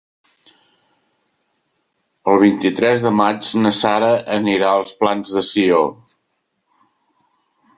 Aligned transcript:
El 2.33 2.41
vint-i-tres 2.43 3.05
de 3.05 3.11
maig 3.19 3.51
na 3.67 3.73
Sara 3.81 4.09
anirà 4.39 4.73
als 4.79 4.97
Plans 5.03 5.37
de 5.37 5.45
Sió. 5.51 5.83